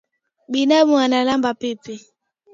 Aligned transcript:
Binamu 0.51 0.95
analamba 1.05 1.51
pipi. 1.61 1.95